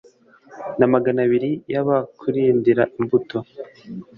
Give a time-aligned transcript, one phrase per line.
[0.77, 3.37] n'amagana abiri y'abakurindira imbuto